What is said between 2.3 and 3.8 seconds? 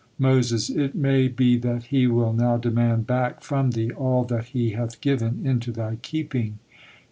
now demand back from